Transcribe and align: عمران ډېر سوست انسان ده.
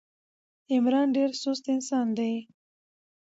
عمران 0.73 1.07
ډېر 1.15 1.29
سوست 1.41 1.65
انسان 1.75 2.07
ده. 2.17 2.31